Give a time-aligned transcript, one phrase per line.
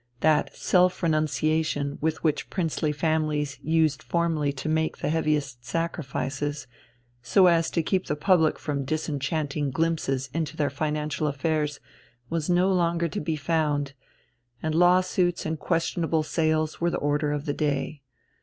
[0.21, 6.65] That self renunciation with which princely families used formerly to make the heaviest sacrifices,
[7.21, 11.79] so as to keep the public from disenchanting glimpses into their financial affairs,
[12.31, 13.93] was no longer to be found,
[14.63, 18.01] and law suits and questionable sales were the order of the day.